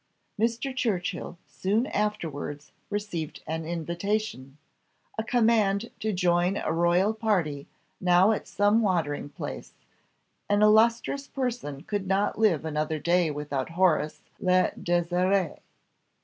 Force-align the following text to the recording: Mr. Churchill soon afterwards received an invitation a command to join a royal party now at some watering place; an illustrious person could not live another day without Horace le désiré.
Mr. 0.39 0.75
Churchill 0.75 1.37
soon 1.45 1.85
afterwards 1.85 2.71
received 2.89 3.43
an 3.45 3.65
invitation 3.67 4.57
a 5.15 5.23
command 5.23 5.91
to 5.99 6.11
join 6.11 6.57
a 6.57 6.73
royal 6.73 7.13
party 7.13 7.67
now 7.99 8.31
at 8.31 8.47
some 8.47 8.81
watering 8.81 9.29
place; 9.29 9.73
an 10.49 10.63
illustrious 10.63 11.27
person 11.27 11.83
could 11.83 12.07
not 12.07 12.39
live 12.39 12.65
another 12.65 12.97
day 12.97 13.29
without 13.29 13.69
Horace 13.69 14.23
le 14.39 14.71
désiré. 14.71 15.59